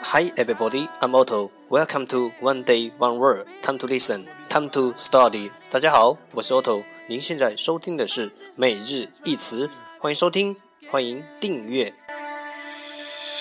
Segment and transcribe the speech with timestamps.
[0.00, 1.50] Hi everybody, I'm Otto.
[1.68, 3.46] Welcome to One Day One Word.
[3.60, 5.50] Time to listen, time to study.
[5.70, 6.84] 大家好，我是 Otto。
[7.08, 9.68] 您现在收听的是每日一词，
[9.98, 10.56] 欢迎收听，
[10.88, 11.92] 欢迎订阅。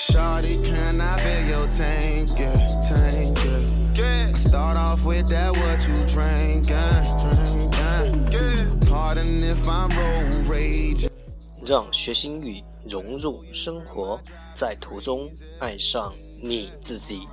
[0.07, 2.29] Shawty, can I be your tank?
[2.35, 3.37] Yeah, tank,
[3.93, 4.33] yeah.
[4.33, 8.65] I start off with that what you drink, drink, yeah.
[8.89, 11.07] Pardon if I'm road rage.
[11.63, 14.18] 让学英语 融入生活，
[14.54, 17.26] 在途中爱上你自己。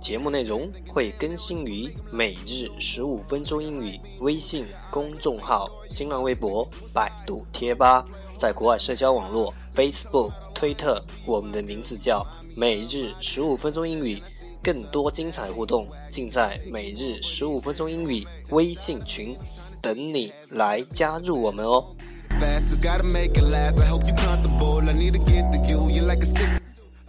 [0.00, 8.04] 节目内容会更新于每日十五分钟英语微信公众号、新浪微博、百度贴吧，
[8.36, 14.22] 在国外社交网络 Facebook、推特，我们的名字叫每日十五分钟英语。
[14.62, 19.36] 更多精彩互动尽在每日十五分钟英语微信群，
[19.84, 21.94] 等你来加入我们哦。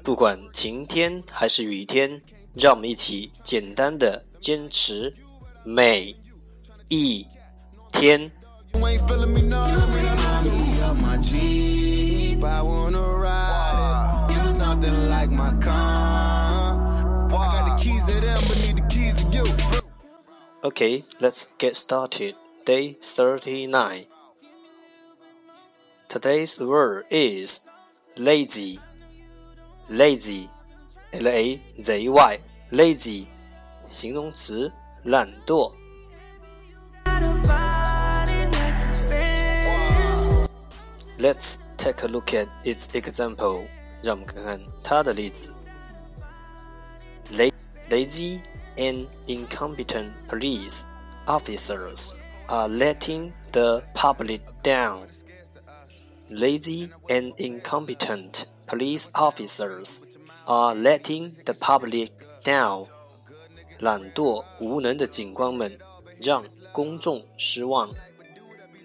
[0.03, 2.21] 不管晴天还是雨天，
[2.53, 5.13] 让我们一起简单的坚持
[5.63, 6.13] 每
[6.89, 7.25] 一
[7.93, 8.29] 天。
[20.61, 22.35] Okay, let's get started.
[22.64, 24.06] Day 39.
[26.08, 27.68] Today's word is
[28.16, 28.78] lazy.
[29.88, 30.48] Lazy,
[31.10, 32.38] L-A-Z-Y,
[32.70, 33.26] lazy,
[33.88, 34.70] 形容词，
[35.02, 35.72] 懒惰。
[41.18, 43.66] Let's take a look at its example.
[44.00, 45.52] 让我们看看它的例子。
[47.32, 48.40] Lazy
[48.76, 50.84] and incompetent police
[51.26, 52.14] officers
[52.48, 55.06] are letting the public down.
[56.28, 60.06] Lazy and incompetent police officers
[60.46, 62.10] are letting the public
[62.44, 62.86] down.
[63.78, 65.78] 懒惰无能的警官们
[66.20, 67.90] 让公众失望。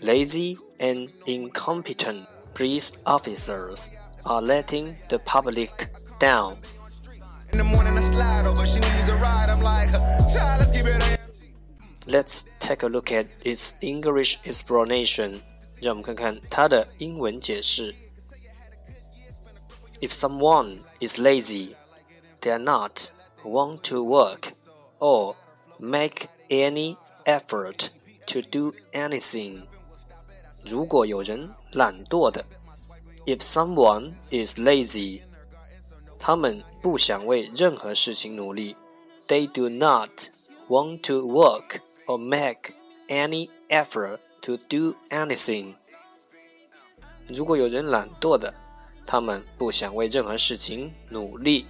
[0.01, 5.89] Lazy and incompetent police officers are letting the public
[6.19, 6.57] down.
[12.09, 15.41] Let's take a look at its English explanation.
[15.81, 17.95] 让我们看看它的英文解释。
[19.99, 21.75] If someone is lazy,
[22.41, 23.11] they are not
[23.43, 24.53] want to work
[24.99, 25.35] or
[25.79, 27.89] make any effort
[28.27, 29.63] to do anything.
[30.63, 32.45] 如果有人懒惰的，
[33.25, 35.21] if someone is lazy，
[36.19, 38.75] 他们不想为任何事情努力。
[39.27, 40.29] They do not
[40.67, 41.79] want to work
[42.09, 42.73] or make
[43.07, 45.73] any effort to do anything。
[47.33, 48.53] 如果有人懒惰的，
[49.05, 51.65] 他们不想为任何事情努力。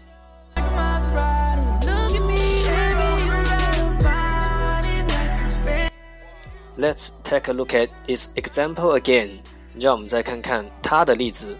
[6.78, 9.40] Let's take a look at its example again。
[9.80, 11.58] 让我们再看看它的例子。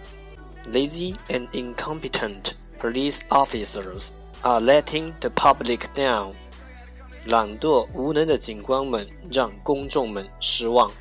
[0.72, 6.34] Lazy and incompetent police officers are letting the public down。
[7.27, 10.91] 懒惰无能的警官们让公众们失望。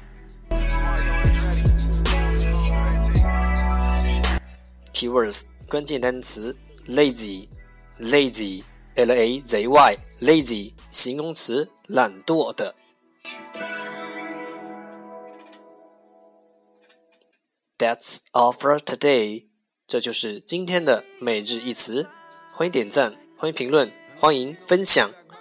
[4.93, 6.55] Keywords 关键单词
[6.87, 12.75] ：lazy，lazy，l a z y，lazy 形容词，懒惰的。
[17.79, 19.47] That's all for today。
[19.87, 22.11] 这就是今天的每日一词。
[22.53, 25.11] 欢迎点赞，欢迎评论，欢迎分享，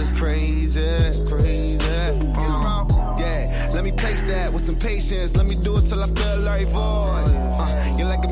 [0.00, 1.78] driver's crazy, crazy.
[2.36, 5.34] Uh, yeah, let me place that with some patience.
[5.34, 6.80] Let me do it till I feel like void.
[6.80, 8.28] Uh, you're like a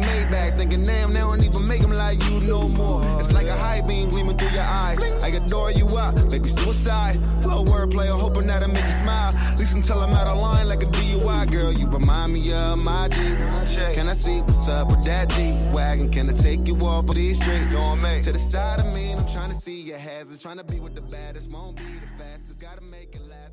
[0.59, 3.03] thinking, damn, they don't even make them like you no more.
[3.21, 4.97] It's like a high beam gleaming through your eye.
[5.23, 7.21] I adore you up, baby, suicide.
[7.43, 9.35] Little wordplay, I'm hoping that I make you smile.
[9.37, 11.73] At least until I'm out of line like a DUI, girl.
[11.73, 13.17] You remind me of my G.
[13.95, 16.11] Can I see what's up with that G wagon?
[16.11, 17.71] Can I take you off of these streets?
[18.25, 20.41] To the side of me, I'm trying to see your hazards.
[20.41, 22.61] Trying to be with the baddest, won't be the fastest.
[22.61, 23.49] Gotta make it last.